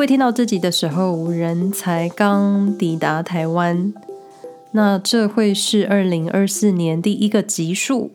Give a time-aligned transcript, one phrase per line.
[0.00, 3.92] 会听到这集的时候，人才刚抵达台湾，
[4.72, 8.12] 那这会是二零二四年第一个集数，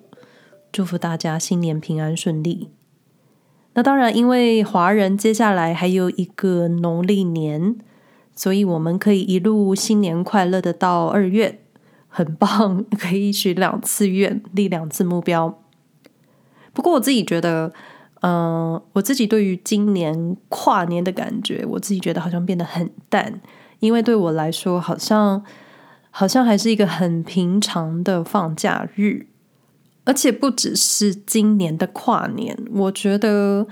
[0.71, 2.71] 祝福大家新年平安顺利。
[3.75, 7.75] 那当然，因为华人接下来还有一个农历年，
[8.35, 11.59] 所以我们可以一路新年快乐的到二月，
[12.07, 15.61] 很棒， 可以许两次愿，立两次目标。
[16.73, 17.71] 不过我自己觉得。
[18.27, 23.39] 嗯，我自己对于今年跨年的感觉，我自己觉得好像变得很淡，
[23.79, 25.43] 因为对我来说，好像
[26.09, 29.27] 好像还是一个很平常的放假日，
[30.05, 33.67] 而且不只是今年的跨年，我觉得，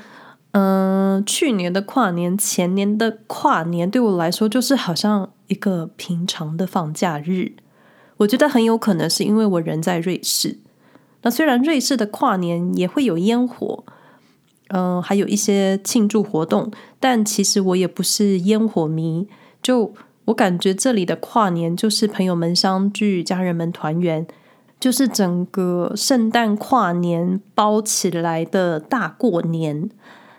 [0.52, 7.54] 嗯，去年的跨年、前年的跨年，对我来说就是好像一个平常的放假日。
[8.17, 10.59] 我觉得很有可能是因为我人在瑞士，
[11.23, 13.84] 那虽然瑞士的跨年也会有烟火。
[14.70, 19.28] 嗯，还有一些庆祝活动，但其实我也不是烟火迷。
[19.62, 19.94] 就
[20.26, 24.26] 我感觉，这里的跨年就是朋友们相聚，家人们团圆，
[24.80, 29.90] 就是整个圣诞跨年包起来的大过年。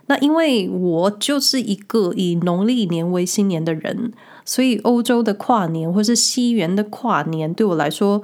[0.06, 4.12] 那因为我就是一个以农历年为新年的人，
[4.44, 8.20] 所以欧洲的跨年或是西元的跨年，对我来说，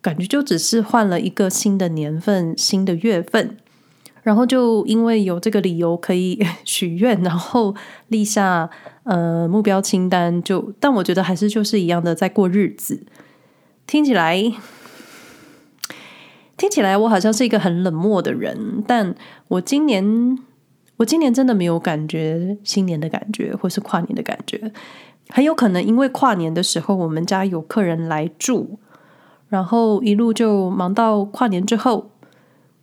[0.00, 3.56] 感觉就只是换了一个新的年份、新的月份。
[4.22, 7.74] 然后就因为有这个理由可以 许愿，然后
[8.08, 8.68] 立下
[9.04, 13.06] 呃目标清单，就但我觉得还是就是一样的在过日子。
[13.86, 14.40] 听起来
[16.56, 19.14] 听起来我好像是一个很冷漠的人，但
[19.48, 20.38] 我今年
[20.98, 24.70] 我今年真的没有感觉新年的感觉，或是跨年的感觉。
[25.30, 28.78] 很有可能因为跨年的时候我们家有客人来住，
[29.48, 32.10] 然后一路就忙到跨年之后。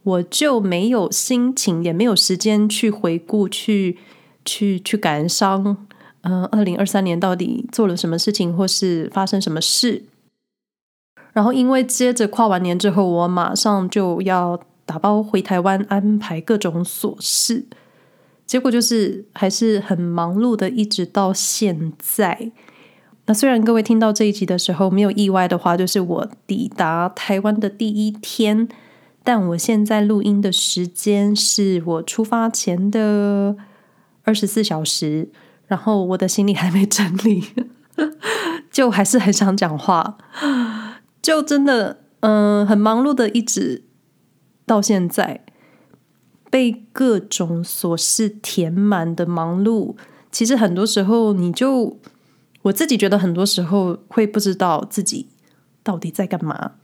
[0.08, 3.98] 我就没有心情，也没有时间去回顾、去
[4.46, 5.86] 去去感伤。
[6.22, 10.04] 嗯、呃，二零二三年到底做了什么事情，或是发生什么事？
[11.34, 17.66] 然后，因为接着跨完年之后，我马上就要打包回台湾，安排各种琐事。
[18.46, 22.54] 结果就是还是很忙碌的，一直到现在。
[23.26, 28.70] 那虽然各位听到这一集的时候没有意外的话，就是我抵达台湾的第一天。
[29.28, 33.58] 但我现在录音的时间是我出发前的
[34.24, 35.28] 二十四小时，
[35.66, 37.44] 然后我的行李还没整理，
[38.72, 40.18] 就还是很想讲话，
[41.22, 43.84] 就真的嗯、很忙碌的，一直
[44.66, 45.44] 到现在
[46.50, 49.98] 被各种琐事填满的忙碌，
[50.32, 52.00] 其实很多时候你就
[52.62, 55.28] 我自己觉得很多时候会不知道自己
[55.84, 56.76] 到底在干嘛。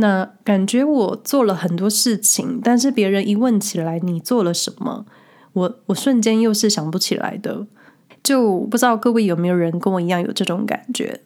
[0.00, 5.04] 那感觉我做了很多事情，但是别人一问起来你做了什么，
[5.52, 7.66] 我我瞬间又是想不起来的，
[8.22, 11.20] 就不知道各位有没有人跟我一样有这种感觉。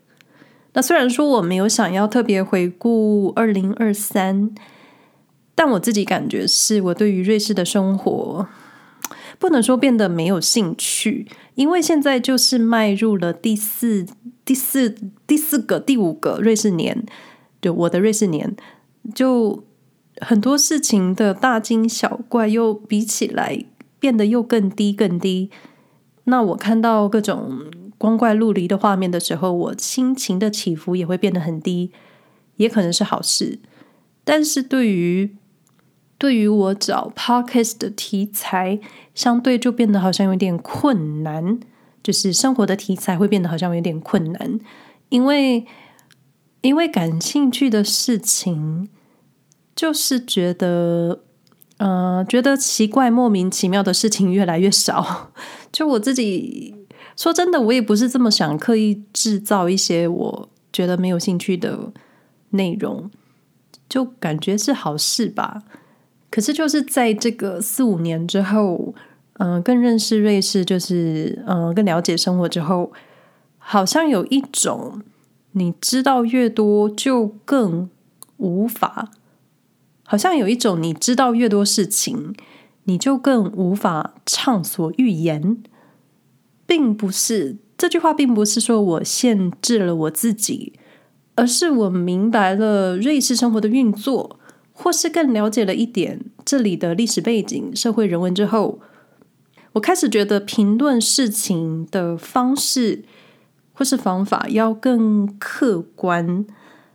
[0.73, 4.51] 那虽然说我没有想要特别回顾二零二三，
[5.55, 8.49] 但我自己感觉是我对于瑞士的生活
[9.39, 14.05] 不能说变得没有兴趣，因为现在就是迈入了第四、
[14.45, 14.97] 第四、
[15.27, 17.07] 第四个、第五个瑞士年。
[17.65, 18.55] 就我的瑞士年，
[19.15, 19.65] 就
[20.21, 23.65] 很多事情的大惊小怪，又比起来
[23.99, 25.51] 变得又更低更低。
[26.25, 27.65] 那我看到各种
[27.97, 31.91] 光怪陆离的画面的时候，我心情的起伏也会变得很低，
[32.57, 33.59] 也可能是好事。
[34.25, 35.35] 但是对于
[36.19, 38.79] 对于我找 podcast 的题材，
[39.15, 41.59] 相对就变得好像有点困难，
[42.03, 44.61] 就是生活的题材会变得好像有点困难，
[45.09, 45.67] 因为。
[46.65, 48.89] 因为感兴趣的事情，
[49.77, 51.21] 就是觉得，
[51.77, 55.31] 呃，觉得奇怪、莫名其妙的事情越来越少。
[55.71, 56.75] 就我自己
[57.19, 61.93] 说真的，我也不是这么想刻意制造一些我觉得没有兴趣的
[62.53, 63.11] 内容，
[63.87, 65.65] 就感觉是好事吧。
[66.31, 68.95] 可是就是在这个四五年之后，
[69.35, 72.91] 嗯、更认识瑞士，就是嗯、更了解生活之后，
[73.59, 75.03] 好像有一种。
[75.57, 77.89] 你知道越多，就更
[78.37, 79.11] 无法。
[80.03, 82.35] 好像有一种，你知道越多事情，
[82.85, 85.63] 你就更无法畅所欲言。
[86.67, 90.73] 并不是，这句话，并不是说我限制了我自己，
[91.37, 94.39] 而是我明白了瑞士生活的运作，
[94.73, 98.81] 或是更了解了一点这里的历史背景、社会人文之后，
[99.75, 103.05] 我开始觉得评论事情的方式。
[103.75, 106.47] 或是方法要更客观。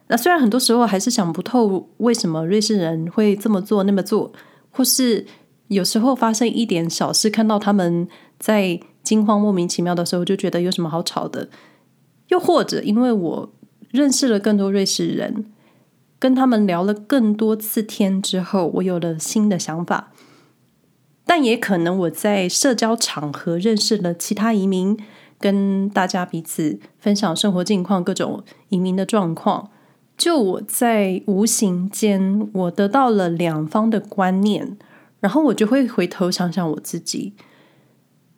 [0.07, 4.33] 那虽然很多时候还是想不透为什么瑞士人会这么做那么做，
[4.71, 5.23] 或是
[5.67, 8.07] 有时候发生一点小事，看到他们
[8.39, 11.49] 在惊慌莫名其妙的时候，就觉得有什么好吵的。
[12.29, 13.53] 又或者因为我
[13.91, 15.45] 认识了更多瑞士人，
[16.17, 20.11] 跟他们聊了更多次天之后，我有了新的想法。
[21.25, 24.97] 但也可能我在社交场合认识了其他移民，
[25.39, 29.71] 跟大家彼此分享生活近况、各种移民的状况。
[30.17, 34.77] 就我在无形间，我得到了两方的观念，
[35.21, 37.33] 然后我就会回头想想我自己。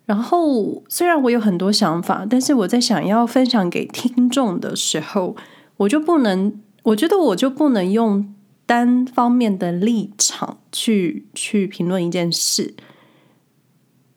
[0.06, 5.36] 然后，虽然我有很多想法，但是我在想要分享给听众的时候，
[5.78, 8.34] 我就不能，我觉得我就不能用
[8.66, 12.76] 单方面的立场去去评论一件事。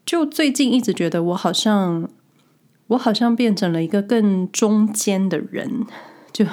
[0.04, 2.10] 就最近一直觉得我好像，
[2.88, 5.86] 我好像变成了一个更中间的人，
[6.32, 6.44] 就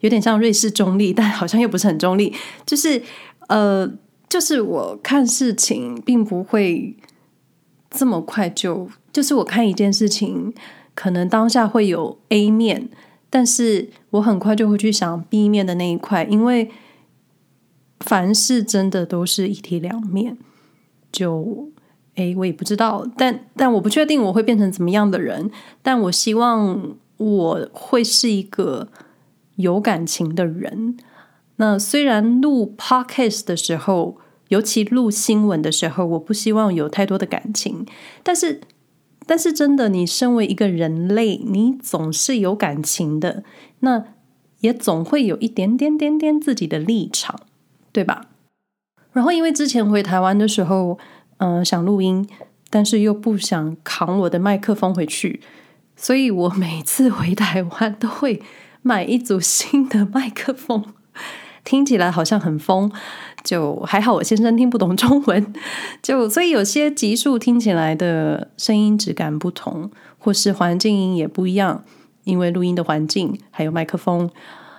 [0.00, 2.34] 有点像瑞士中立，但好像又不是很中立。
[2.66, 3.02] 就是
[3.48, 3.90] 呃，
[4.28, 6.96] 就是我看事情并不会。
[7.96, 10.52] 这么快就就是我看一件事情，
[10.96, 12.88] 可能当下会有 A 面，
[13.30, 16.72] 但是我很快就会去想 B 面的那一块，因为
[18.00, 20.36] 凡事真的都是一体两面。
[21.12, 21.70] 就
[22.16, 25.50] 诶，我也不知道，但但我不确定我会变成怎么样的人，
[25.82, 28.88] 但我希望我会是一个
[29.56, 30.96] 有感情的人。
[31.56, 34.18] 那虽然录 Podcast 的时候。
[34.48, 37.86] 尤其录新闻的时候，我不希望有太多的感情。
[38.22, 38.60] 但是，
[39.26, 43.42] 但是真的，你身为一个人类，你总是有感情的，
[43.80, 44.04] 那
[44.60, 47.40] 也总会有一点点点点自己的立场，
[47.90, 48.26] 对吧？
[49.12, 50.98] 然后，因为之前回台湾的时候，
[51.38, 52.28] 嗯、想录音，
[52.70, 55.40] 但是又不想扛我的麦克风回去，
[55.96, 58.42] 所以我每次回台湾都会
[58.82, 60.84] 买一组新的麦克风。
[61.64, 62.92] 听起来好像很疯，
[63.42, 65.54] 就还好我先生听不懂中文，
[66.02, 71.82] 就所以有些集数听起来的声音质感不同，或是环境音也不一样，
[72.24, 74.30] 因为录音的环境还有麦克风。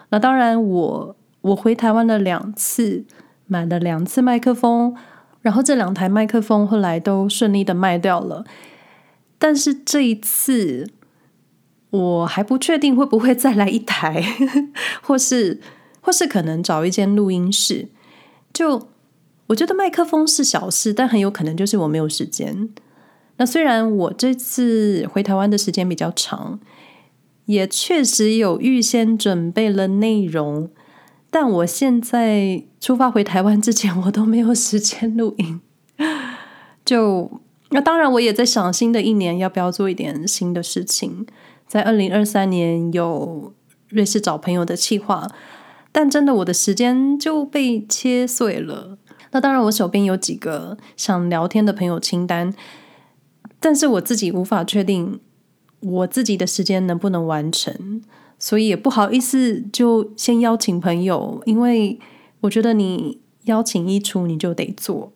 [0.10, 3.06] 那当然我，我我回台湾了两次，
[3.48, 4.96] 买了两次麦克风，
[5.46, 8.44] 然后这两台麦克风后来都顺利的卖掉了。
[9.38, 10.90] 但是这一次，
[11.92, 14.26] 我还不确定会不会再来一台，
[15.04, 15.62] 或是。
[16.02, 17.88] 或是可能找一间录音室，
[18.54, 18.90] 就
[19.48, 22.70] 我觉得麦克风是小事，但很有可能就是我没有时间。
[23.38, 26.60] 那虽然我这次回台湾的时间比较长，
[27.48, 30.70] 也确实有预先准备了内容，
[31.36, 35.60] 但我现在出发回台湾之前，我都没有时间录音。
[36.86, 37.30] 就
[37.72, 41.28] 那当然，我也在想新的一年要不要做一点新的事情，
[41.68, 43.54] 在二零二三年有
[43.90, 45.30] 瑞士找朋友的计划。
[45.92, 48.98] 但真的，我的时间就被切碎了。
[49.32, 52.54] 那当然，我手边有几个想聊天的朋友清单，
[53.60, 55.20] 但是我自己无法确定
[55.82, 58.02] 我自己的时间能不能完成，
[58.46, 62.00] 所以也不好意思就先邀请朋友，因为
[62.42, 65.12] 我觉得你邀请一出你就得做。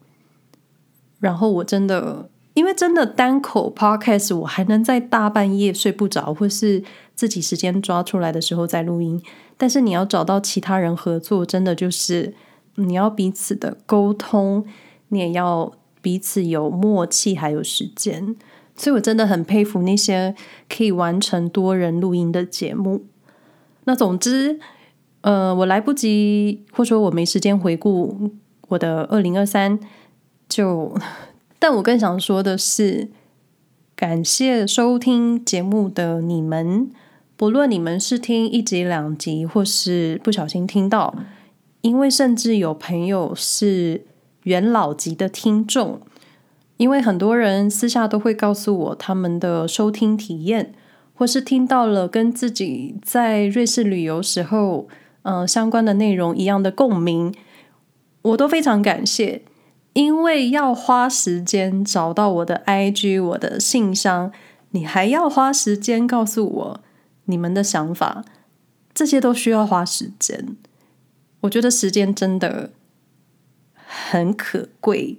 [1.20, 6.84] 然后我真的，因为真的单口 podcast，我还能在大半夜睡不着，或是
[7.14, 9.22] 自己时间抓出来的时候再录音。
[9.56, 12.34] 但是你要找到其他人合作，真的就是
[12.78, 14.66] 你要彼此的沟通，
[15.10, 15.72] 你也要
[16.02, 18.36] 彼此有默契，还有时间。
[18.76, 20.34] 所以我真的很佩服那些
[20.68, 23.06] 可以完成多人录音的节目。
[23.86, 24.60] 那总之，
[25.22, 28.32] 呃，我来不及，或说我没时间回顾
[28.70, 29.80] 我的二零二三，
[30.48, 30.96] 就，
[31.58, 33.10] 但我更想说的是，
[33.96, 36.92] 感谢收听节目的你们。
[37.36, 41.16] 不论你们是听一集两集，或是不小心听到，
[41.80, 44.06] 因为甚至有朋友是
[44.44, 46.02] 元老级的听众，
[46.76, 50.74] 因为很多人私下都会告诉我他们的收听体验，
[51.20, 54.88] 或是听到了跟自己在瑞士旅游时候，
[55.24, 57.36] 呃，相关的内容一样的共鸣，
[58.22, 59.42] 我都非常感谢，
[59.92, 64.32] 因为要花时间找到我的 IG、我的信箱，
[64.70, 66.80] 你还要花时间告诉我。
[67.26, 68.24] 你们的想法，
[68.94, 70.56] 这些都需要花时间。
[71.42, 72.72] 我觉得时间真的
[73.74, 75.18] 很可贵，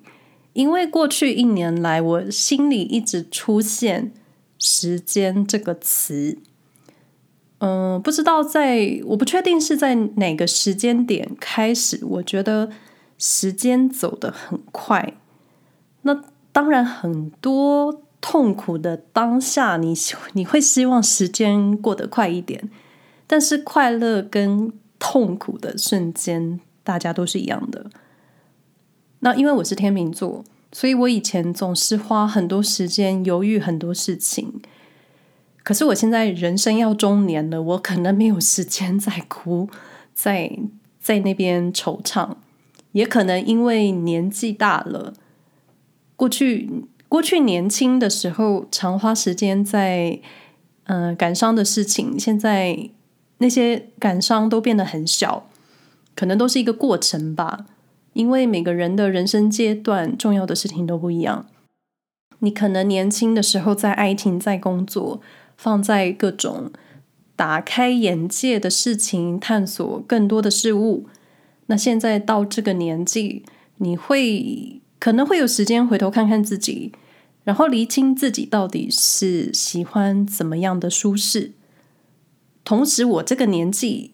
[0.55, 4.13] 因为过去一年来，我心里一直出现
[4.61, 6.39] “时间”这个词。
[7.59, 12.71] 嗯、不知道在，我不确定是在哪个时间点开始，我觉得
[13.19, 15.15] 时间走得很快。
[16.03, 18.03] 那当然很多。
[18.23, 19.95] 痛苦的当下，你
[20.35, 22.69] 你会希望时间过得快一点，
[23.27, 27.87] 但是快乐跟痛苦的瞬间，大家都是一样的。
[29.21, 34.61] 那因为我是天秤座，所以我以前总是花很多时间犹豫很多事情。
[35.63, 39.69] 可是我现在人生要中年了，我可能没有时间再哭，
[40.15, 40.59] 在
[41.01, 42.37] 在那边惆怅，
[42.93, 45.13] 也可能因为年纪大了。
[46.17, 46.71] 过去
[47.09, 50.21] 过去年轻的时候，常花时间在
[50.85, 52.91] 嗯、感伤的事情，现在
[53.39, 55.47] 那些感伤都变得很小，
[56.17, 57.67] 可能都是一个过程吧。
[58.21, 61.47] 因为每个人的人生阶段重要的事情都不一样，
[62.41, 65.23] 你可能年轻的时候在爱情、在工作，
[65.57, 66.71] 放在各种
[67.35, 71.07] 打开眼界的事情，探索更多的事物。
[71.69, 73.47] 那现在到这个年纪，
[73.79, 76.93] 你会可能会有时间回头看看自己，
[77.45, 81.53] 然后厘清自己到底是喜欢怎么样的舒适。
[82.65, 84.13] 同时，我这个年纪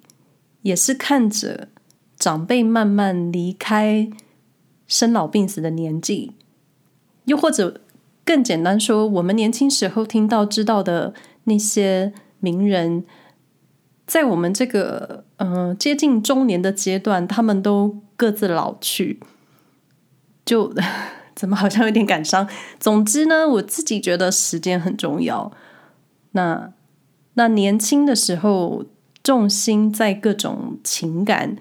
[0.63, 1.71] 也是看着。
[2.19, 4.09] 长辈慢慢离开，
[4.87, 6.33] 生老病死的年纪，
[7.27, 7.81] 又或者
[8.25, 11.13] 更简单说，我们年轻时候听到知道的
[11.45, 13.05] 那些名人，
[14.07, 19.21] 在我们这个嗯、接近中年的阶段，他们都各自老去，
[20.45, 20.75] 就
[21.37, 22.49] 怎么好像有点感伤。
[22.81, 25.53] 总之呢，我自己觉得时间很重要。
[26.33, 26.73] 那
[27.35, 28.87] 那年轻的时候，
[29.23, 31.59] 重心在各种情感。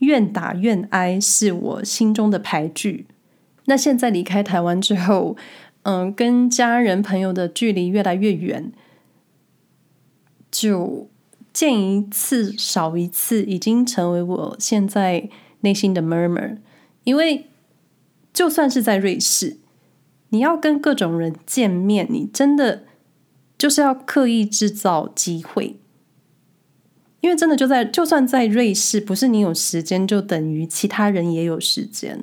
[0.00, 3.06] 愿打愿挨是我心中的排序。
[3.66, 5.36] 那现在离开台湾之后，
[5.82, 8.72] 嗯，跟家人朋友的距离越来越远，
[10.50, 11.08] 就
[11.52, 15.28] 见一次少一次，已经成为我现在
[15.60, 16.58] 内心的 murmur。
[17.04, 17.46] 因为
[18.32, 19.58] 就算是在瑞士，
[20.30, 22.84] 你要跟各种人见面，你真的
[23.56, 25.76] 就是要刻意制造机会。
[27.20, 32.18] 因为真的就在，就算在瑞士，不是你有时间就等于其他人也有时间。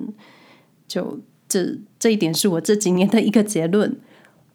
[0.86, 3.96] 就这这一点是我这几年的一个结论。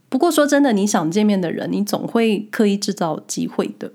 [0.10, 3.92] 不过说真的，你想见面的人，你总会刻意制造机会的。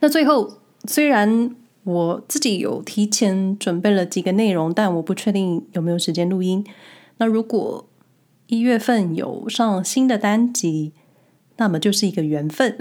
[0.00, 1.54] 那最后，虽然
[1.84, 6.64] 我自己有提前准备了几个内容，但我不确定有没有时间录音。
[7.18, 7.88] 那如果
[8.46, 10.92] 一月份有上新的单集，
[11.58, 12.76] 那么就是一个缘分。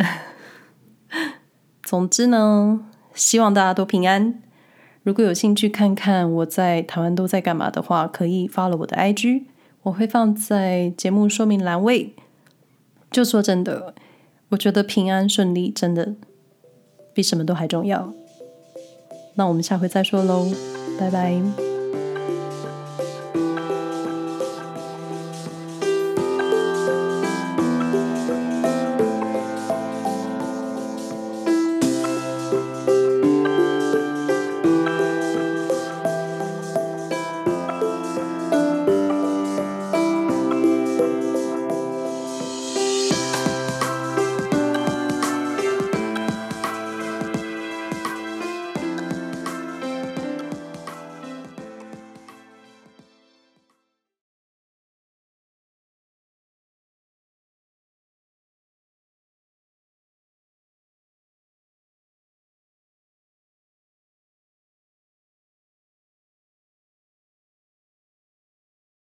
[1.92, 2.80] 总之呢，
[3.14, 4.42] 希望大家都平安。
[5.04, 9.44] 如果有兴趣看看我在台湾都在干嘛的话，可以发了我的 IG，
[9.84, 12.14] 我会放在节目说明栏位。
[13.12, 13.94] 就说真的，
[14.48, 16.16] 我觉得平安顺利真的
[17.14, 18.14] 比什么都还重要。
[19.36, 20.50] 那我们下回再说喽，
[20.98, 21.71] 拜拜。